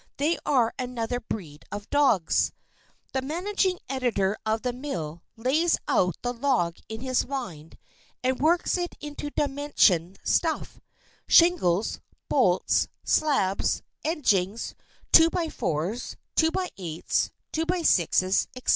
[0.17, 2.53] They are another breed of dogs.
[3.13, 7.77] The managing editor of the mill lays out the log in his mind
[8.23, 10.79] and works it into dimension stuff,
[11.27, 14.73] shingles, bolts, slabs, edgings,
[15.11, 18.69] two by fours, two by eights, two by sixes, etc.